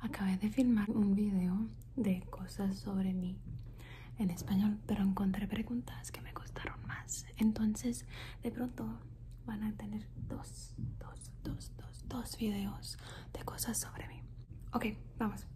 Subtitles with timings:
[0.00, 3.38] acabé de filmar un video de cosas sobre mí
[4.18, 7.26] en español, pero encontré preguntas que me gustaron más.
[7.36, 8.06] Entonces,
[8.42, 8.86] de pronto
[9.46, 12.98] van a tener dos, dos, dos, dos, dos videos
[13.32, 14.20] de cosas sobre mí.
[14.72, 14.86] Ok,
[15.18, 15.46] vamos.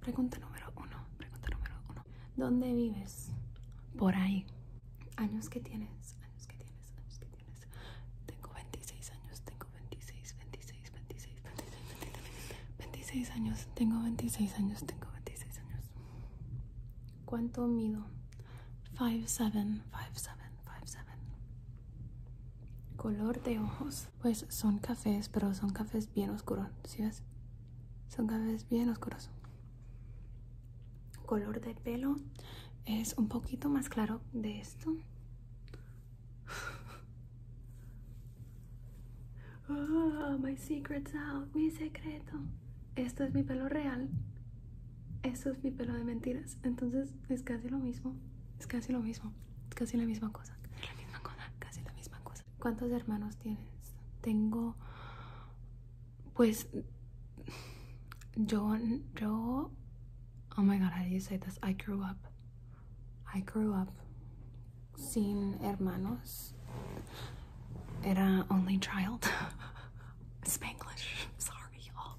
[0.00, 1.06] Pregunta número uno.
[1.18, 2.04] Pregunta número uno.
[2.36, 3.30] ¿Dónde vives?
[3.96, 4.46] Por ahí.
[5.16, 6.16] ¿Años que tienes?
[6.22, 6.94] ¿Años que tienes?
[8.26, 9.40] Tengo 26 años.
[9.42, 11.42] Tengo 26, 26, 26,
[12.78, 13.68] 26, 26 años.
[13.74, 14.84] Tengo 26 años.
[14.86, 15.84] Tengo 26 años.
[17.24, 18.06] ¿Cuánto mido?
[18.96, 20.30] 5'7, 5'7,
[20.64, 21.04] 5'7.
[22.96, 24.08] Color de ojos.
[24.22, 26.68] Pues son cafés, pero son cafés bien oscuros.
[26.84, 27.24] ¿Sí ves?
[28.08, 29.28] Son cafés bien oscuros.
[31.26, 32.14] Color de pelo
[32.84, 34.94] es un poquito más claro de esto.
[39.68, 42.38] Oh, my secret's out, mi secreto.
[43.00, 44.08] Esto es mi pelo real.
[45.22, 46.58] Esto es mi pelo de mentiras.
[46.62, 48.14] Entonces es casi lo mismo.
[48.58, 49.32] Es casi lo mismo.
[49.68, 50.56] Es casi la misma cosa.
[50.86, 51.50] La misma cosa.
[51.58, 52.44] Casi la misma cosa.
[52.58, 53.96] ¿Cuántos hermanos tienes?
[54.20, 54.76] Tengo.
[56.34, 56.68] Pues.
[58.36, 58.76] Yo.
[59.20, 59.70] Yo.
[60.56, 61.58] Oh my god, how do you say this?
[61.62, 62.18] I grew up.
[63.32, 63.88] I grew up
[64.96, 66.52] sin hermanos.
[68.04, 69.22] Era only child.
[70.44, 71.26] Spanglish.
[71.38, 72.16] Sorry, y'all.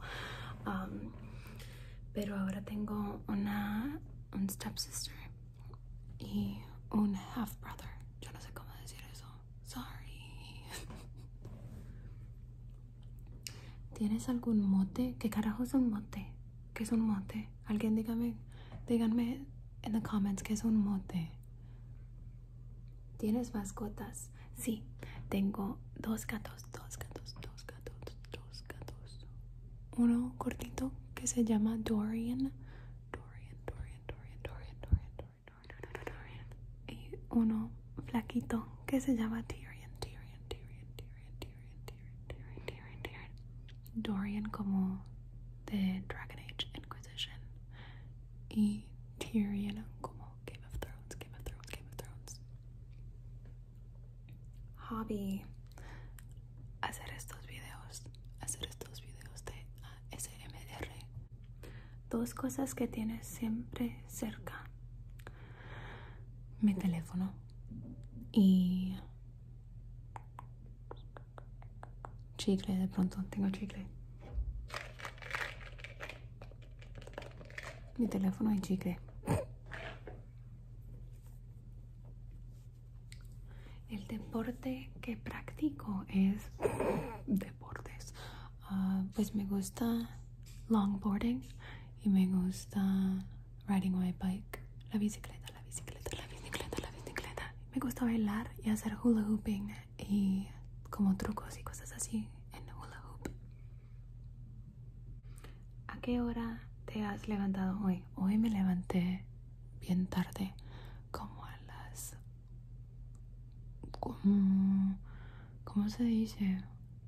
[0.65, 1.11] Um,
[2.13, 3.99] pero ahora tengo una
[4.33, 5.13] un stepsister
[6.19, 6.57] y
[6.89, 7.89] un half brother.
[8.21, 9.25] Yo no sé cómo decir eso.
[9.65, 10.21] Sorry.
[13.93, 15.15] ¿Tienes algún mote?
[15.19, 16.31] ¿Qué carajo es un mote?
[16.73, 17.49] ¿Qué es un mote?
[17.65, 18.35] Alguien dígame,
[18.87, 19.45] díganme
[19.81, 21.31] en the comments qué es un mote.
[23.17, 24.29] ¿Tienes mascotas?
[24.55, 24.83] Sí,
[25.29, 29.27] tengo dos gatos, dos gatos, dos gatos, dos gatos.
[29.97, 30.91] Uno cortito
[31.21, 32.51] que se llama Dorian.
[33.11, 35.05] Dorian, Dorian, Dorian, Dorian, Dorian,
[35.45, 36.47] Dorian, Dorian, Dorian.
[36.87, 37.69] Y uno
[38.07, 43.31] flaquito que se llama Tyrion, Tyrion, Tyrion, Tyrion, Tyrion, Tyrion, Tyrion, Tyrion, Tyrion.
[43.93, 45.05] Dorian como
[45.67, 47.39] de Dragon Age Inquisition.
[48.49, 48.85] Y
[49.19, 52.41] Tyrion como Game of Thrones, Game of Thrones, Game of Thrones.
[54.89, 55.45] Hobby.
[56.81, 58.01] Hacer estos videos.
[58.39, 59.53] Hacer estos videos de
[60.15, 60.89] ASMR.
[62.11, 64.65] Dos cosas que tienes siempre cerca.
[66.59, 67.31] Mi teléfono.
[68.33, 68.97] Y...
[72.37, 73.87] Chicle, de pronto tengo chicle.
[77.97, 78.99] Mi teléfono y chicle.
[83.87, 86.51] El deporte que practico es
[87.25, 88.13] deportes.
[88.63, 90.19] Ah, pues me gusta
[90.67, 91.41] longboarding
[92.03, 92.81] y me gusta
[93.67, 94.59] riding my bike,
[94.91, 97.53] la bicicleta, la bicicleta, la bicicleta, la bicicleta.
[97.73, 100.47] Me gusta bailar y hacer hula hooping y
[100.89, 103.29] como trucos y cosas así en hula hoop.
[105.87, 108.03] ¿A qué hora te has levantado hoy?
[108.15, 109.23] Hoy me levanté
[109.81, 110.53] bien tarde,
[111.11, 112.15] como a las...
[113.99, 114.97] como-
[115.63, 116.61] ¿Cómo se dice?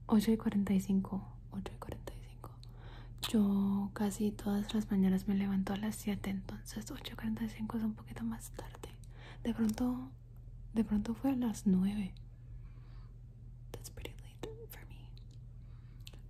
[0.05, 1.21] 8 y 45.
[1.51, 1.92] 8 y 45.
[3.33, 7.83] Yo casi todas las mañanas me levanto a las 7, entonces 8 y 45 es
[7.83, 8.89] un poquito más tarde.
[9.44, 10.11] De pronto,
[10.75, 12.13] de pronto fue a las 9.
[13.72, 15.07] That's pretty late for me.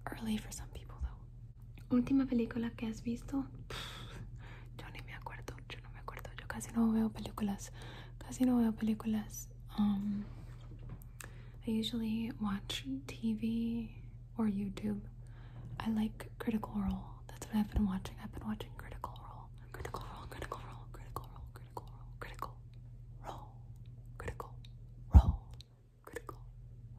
[0.06, 1.94] Early for some people though.
[1.94, 3.46] Última película que has visto?
[4.78, 6.30] Yo ni me acuerdo, yo no me acuerdo.
[6.40, 7.74] Yo casi no veo películas.
[8.18, 9.50] Casi no veo películas.
[9.78, 10.24] Um,
[11.68, 13.90] I usually watch TV
[14.38, 15.02] or YouTube.
[15.86, 17.04] I like Critical Role.
[17.28, 18.16] That's what I've been watching.
[18.24, 19.48] I've been watching Critical Role.
[19.74, 22.56] Critical Role, Critical Role, Critical Role, Critical Role, Critical
[23.26, 23.50] Role,
[24.18, 24.54] Critical
[25.14, 25.36] Role,
[26.06, 26.38] Critical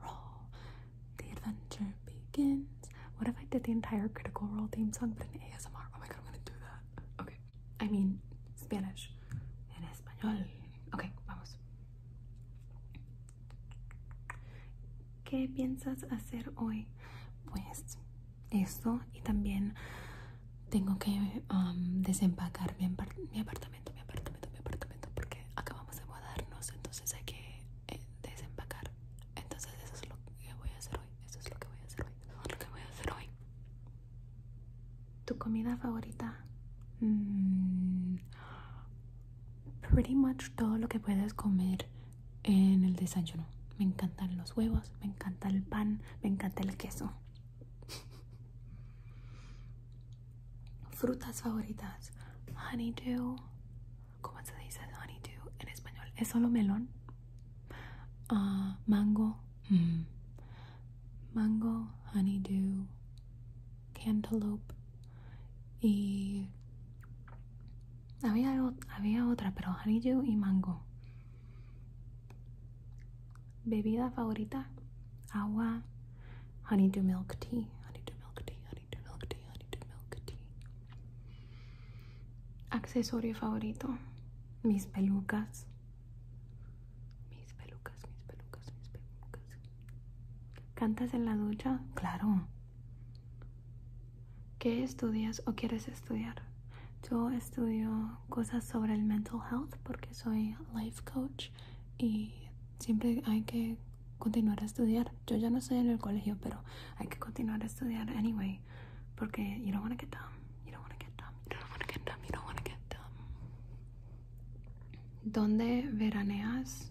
[0.03, 0.49] Role.
[1.19, 2.69] The adventure begins.
[3.19, 5.87] What if I did the entire Critical Role theme song but in ASMR?
[5.95, 7.23] Oh my god, I'm gonna do that.
[7.23, 7.39] Okay.
[7.81, 8.21] I mean,
[8.57, 9.11] Spanish.
[9.77, 10.45] En español.
[10.95, 11.57] Okay, vamos.
[15.25, 16.87] ¿Qué piensas hacer hoy?
[18.55, 19.75] Esto y también
[20.71, 21.11] tengo que
[21.51, 23.91] um, desempacar mi apartamento, mi apartamento,
[24.53, 28.93] mi apartamento porque acabamos de mudarnos, entonces hay que eh, desempacar.
[29.35, 31.85] Entonces eso es lo que voy a hacer hoy, eso es lo que voy a
[31.85, 33.29] hacer hoy, eso es lo que voy a hacer hoy.
[35.25, 36.45] ¿Tu comida favorita?
[37.01, 38.17] Mm,
[39.91, 41.89] pretty much todo lo que puedes comer
[42.45, 43.47] en el desayuno.
[43.79, 47.13] Me encantan los huevos, me encanta el pan, me encanta el queso.
[51.05, 52.13] Frutas favoritas.
[52.73, 53.37] Honeydew.
[54.23, 56.07] ¿Cómo se dice honeydew en español?
[56.17, 56.89] ¿Es solo melón?
[58.31, 59.37] Ah, mango.
[59.69, 60.05] Mm.
[61.35, 62.87] Mango, honeydew,
[63.93, 64.75] cantaloupe.
[65.83, 66.49] Y
[68.23, 70.81] había, había otra, pero honeydew y mango.
[73.67, 74.69] Bebida favorita,
[75.33, 75.83] agua,
[76.71, 80.39] honeydew milk tea, honeydew milk tea, honeydew milk tea, honeydew milk tea.
[82.85, 83.89] Accesorio favorito,
[84.63, 85.67] mis pelucas.
[87.31, 89.43] Mis pelucas, mis pelucas, mis pelucas.
[90.75, 91.81] ¿Cantas en la ducha?
[91.95, 92.47] Claro.
[94.59, 96.43] ¿Qué estudias o quieres estudiar?
[97.09, 101.49] Yo estudio cosas sobre el mental health porque soy life coach
[101.97, 102.35] y
[102.81, 103.79] siempre hay que
[104.19, 105.11] continuar a estudiar.
[105.27, 106.63] Yo ya no estoy en el colegio, pero
[106.97, 108.61] hay que continuar a estudiar anyway
[109.17, 110.31] porque you don't want to get dumb.
[110.67, 111.33] You don't want to get dumb.
[111.51, 112.19] You don't want to get dumb.
[112.25, 113.01] You don't want to get dumb.
[115.27, 116.91] ¿Dónde veraneas?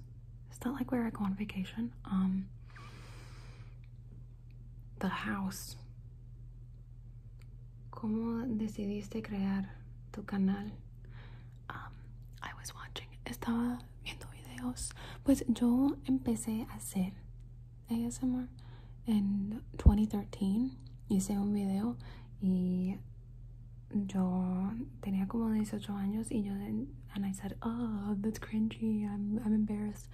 [0.50, 1.94] It's not like we're going on vacation.
[2.03, 2.47] Um,
[5.00, 5.77] the house.
[7.91, 9.69] ¿Cómo decidiste crear
[10.12, 10.71] tu canal?
[11.69, 11.94] Um,
[12.41, 14.94] I was watching, estaba viendo videos.
[15.24, 17.13] Pues yo empecé a hacer
[17.88, 18.47] ASMR
[19.06, 20.71] en 2013.
[21.07, 21.97] Hice un video
[22.41, 22.97] y
[23.91, 24.71] yo
[25.01, 26.56] tenía como 18 años y yo
[27.15, 29.06] and I said, "Oh, that's cringy.
[29.06, 30.07] I'm I'm embarrassed."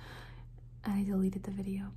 [0.83, 1.91] And I deleted the video.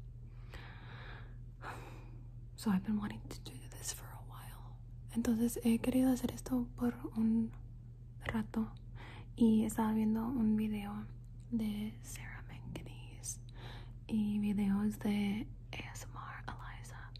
[2.57, 4.77] So I've been wanting to do this for a while.
[5.17, 7.51] Entonces he querido hacer esto por un
[8.25, 8.69] rato
[9.37, 10.93] y estaba viendo un video
[11.51, 13.41] de Sarah Manganese
[14.07, 17.11] y videos de ASMR Eliza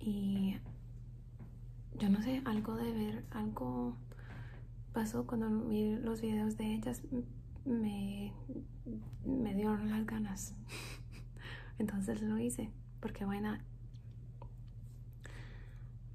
[0.00, 0.58] y
[1.98, 3.96] yo no sé, algo de ver, algo
[4.98, 7.02] pasó cuando vi los videos de ellas
[7.64, 8.32] me,
[9.24, 10.56] me dieron las ganas.
[11.78, 13.64] Entonces lo hice porque buena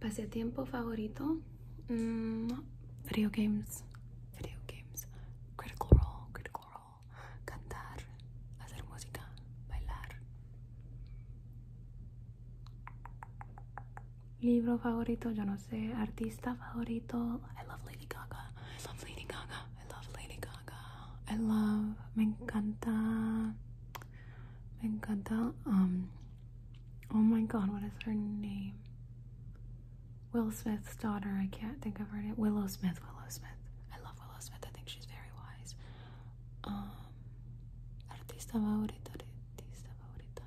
[0.01, 1.37] pasatiempo favorito
[1.87, 2.47] mm,
[3.09, 3.85] video games
[4.37, 5.07] video games
[5.55, 7.99] critical role critical role cantar
[8.59, 9.21] hacer música
[9.69, 10.09] bailar.
[14.41, 17.92] Libro favorito yo no sé artista favorito I love
[21.33, 22.95] I love me encanta
[24.81, 26.09] me encanta um
[27.11, 28.75] oh my god what is her name
[30.31, 31.29] Will Smith's daughter.
[31.39, 32.33] I can't think of her name.
[32.37, 32.99] Willow Smith.
[33.01, 33.59] Willow Smith.
[33.93, 34.63] I love Willow Smith.
[34.65, 35.75] I think she's very wise.
[36.63, 36.89] Um,
[38.09, 39.11] artista favorita.
[39.13, 40.43] Artista favorita.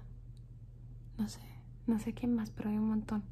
[1.18, 1.38] No sé.
[1.86, 3.22] No sé quién más, pero hay un montón.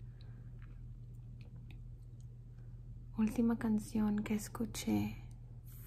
[3.18, 5.16] Última canción que escuché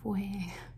[0.02, 0.30] fue.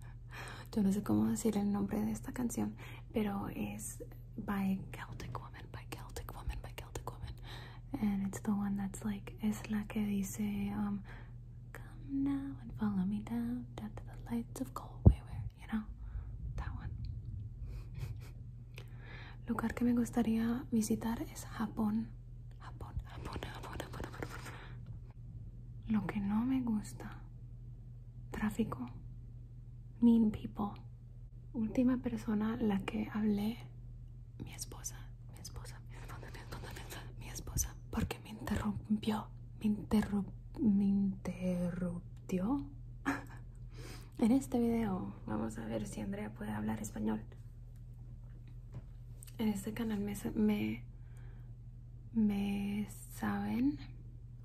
[0.79, 2.73] Yo no sé cómo decir el nombre de esta canción,
[3.11, 4.01] pero es
[4.37, 5.65] by Celtic Woman.
[5.73, 6.57] By Celtic Woman.
[6.61, 7.33] By Celtic Woman.
[8.01, 11.03] And it's the one that's like, es la que dice, um,
[11.73, 15.83] come now and follow me down, down to the lights of Galway, where, you know,
[16.55, 16.91] that one.
[19.49, 21.45] Lugar que me gustaría visitar es.
[21.57, 22.07] Japón,
[22.61, 24.29] Japón, Japón, Japón, Japón, Japón.
[25.89, 27.19] Lo que no me gusta,
[28.31, 28.89] tráfico,
[30.01, 30.71] mean people.
[31.53, 33.57] Última persona la que hablé,
[34.43, 34.95] mi esposa,
[35.33, 35.79] mi esposa,
[37.19, 39.27] mi esposa, porque me interrumpió,
[39.59, 42.65] me interrumpió, me interrumpió.
[44.19, 47.21] en este video vamos a ver si Andrea puede hablar español.
[49.37, 50.83] En este canal me, me,
[52.13, 53.79] me saben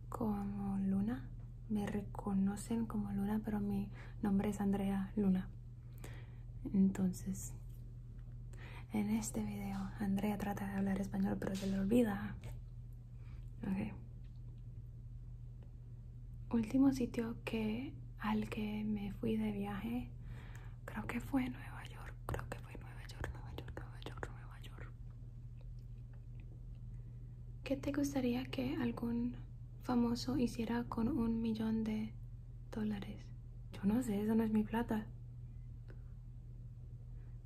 [0.09, 1.29] como Luna,
[1.69, 1.87] me
[2.87, 3.89] como Luna, pero mi
[4.23, 5.49] nombre es Andrea Luna.
[6.73, 7.53] Entonces,
[8.93, 12.37] en este video, Andrea trata de hablar español, pero se le olvida.
[13.63, 13.93] Ok.
[16.55, 20.09] Último sitio que al que me fui de viaje,
[20.85, 22.15] creo que fue Nueva York.
[22.27, 24.91] Creo que fue Nueva York, Nueva York, Nueva York, Nueva York.
[27.65, 29.35] ¿Qué te gustaría que algún
[29.83, 32.13] famoso hiciera con un millón de
[32.75, 33.25] dólares?
[33.73, 35.07] Yo no sé, eso no es mi plata.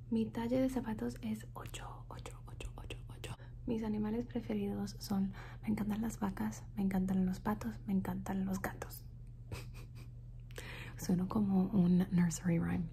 [0.09, 3.37] Mi talla de zapatos es 8, 8, 8, 8, 8.
[3.67, 8.59] Mis animales preferidos son, me encantan las vacas, me encantan los patos, me encantan los
[8.59, 9.03] gatos.
[10.97, 12.89] Sueno como un nursery rhyme.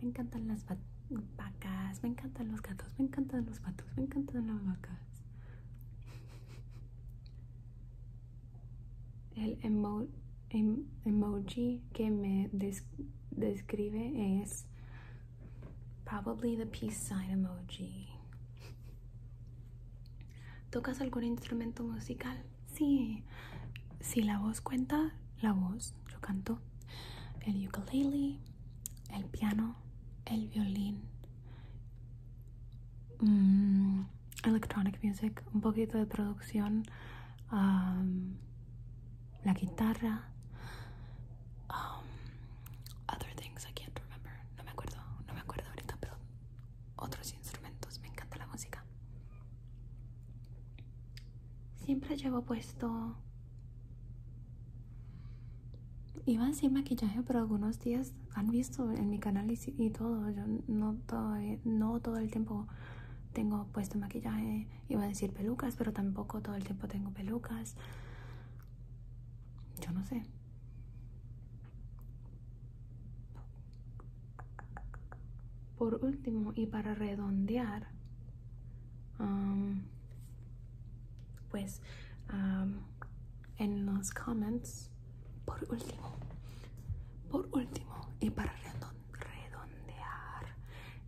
[0.00, 4.64] Me encantan las vacas, me encantan los gatos, me encantan los patos, me encantan las
[4.64, 4.98] vacas.
[9.36, 12.50] El emote em, emoji que me
[13.30, 14.66] describe es
[16.04, 18.08] probably the peace sign emoji.
[20.70, 22.36] ¿Tocas algún instrumento musical?
[22.74, 23.24] Sí.
[24.00, 26.60] Si la voz cuenta, la voz, yo canto.
[27.40, 28.38] El ukulele,
[29.12, 29.76] el piano,
[30.26, 31.02] el violín,
[33.20, 34.02] mm,
[34.44, 36.84] electronic music, un poquito de producción,
[37.50, 38.34] um,
[39.44, 40.30] la guitarra,
[41.70, 42.04] um,
[43.08, 44.32] other things I can't remember.
[44.56, 46.14] No me acuerdo, no me acuerdo ahorita, pero
[46.96, 47.98] otros instrumentos.
[48.00, 48.84] Me encanta la música.
[51.84, 53.16] Siempre llevo puesto.
[56.26, 60.30] Iba a decir maquillaje, pero algunos días han visto en mi canal y, todo.
[60.30, 62.66] Yo no todo, no todo el tiempo
[63.32, 64.68] tengo puesto maquillaje.
[64.88, 67.74] Iba a decir pelucas, pero tampoco todo el tiempo tengo pelucas.
[69.80, 70.22] Yo no sé.
[75.80, 77.88] Por último, y para redondear,
[81.50, 81.80] pues
[83.56, 84.90] en los comments,
[85.46, 86.16] por último,
[87.30, 90.54] por último, y para redondear,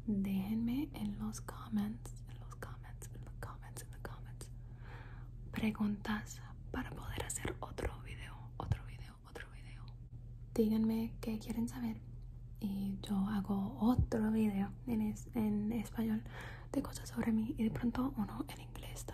[0.07, 4.49] déjenme en los comments, en los comments, en los comments, en los comments,
[5.50, 9.85] preguntas para poder hacer otro video, otro video, otro video.
[10.55, 11.99] Díganme qué quieren saber
[12.62, 16.23] y yo hago otro video en, en español
[16.73, 19.04] de cosas sobre mí y de pronto uno en inglés